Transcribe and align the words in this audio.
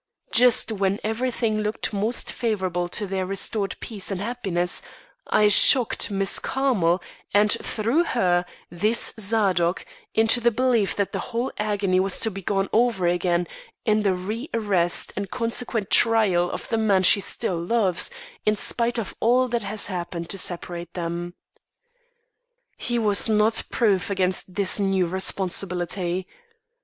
"Just 0.31 0.71
when 0.71 0.99
everything 1.03 1.59
looked 1.59 1.93
most 1.93 2.31
favourable 2.31 2.87
to 2.89 3.05
their 3.05 3.23
restored 3.23 3.75
peace 3.79 4.09
and 4.09 4.19
happiness, 4.19 4.81
I 5.27 5.47
shocked 5.47 6.09
Miss 6.09 6.39
Carmel 6.39 7.03
and, 7.35 7.51
through 7.51 8.05
her, 8.05 8.43
this 8.71 9.13
Zadok, 9.19 9.85
into 10.15 10.39
the 10.41 10.49
belief 10.49 10.95
that 10.95 11.11
the 11.11 11.19
whole 11.29 11.51
agony 11.59 11.99
was 11.99 12.19
to 12.21 12.31
be 12.31 12.41
gone 12.41 12.67
over 12.73 13.05
again, 13.05 13.47
in 13.85 14.01
the 14.01 14.15
rearrest 14.15 15.13
and 15.15 15.29
consequent 15.29 15.91
trial 15.91 16.49
of 16.49 16.67
the 16.69 16.79
man 16.79 17.03
she 17.03 17.21
still 17.21 17.63
loves, 17.63 18.09
in 18.43 18.55
spite 18.55 18.97
of 18.97 19.13
all 19.19 19.47
that 19.49 19.61
has 19.61 19.85
happened 19.85 20.31
to 20.31 20.37
separate 20.39 20.95
them. 20.95 21.35
"He 22.75 22.97
was 22.97 23.29
not 23.29 23.61
proof 23.69 24.09
against 24.09 24.55
this 24.55 24.79
new 24.79 25.05
responsibility. 25.05 26.25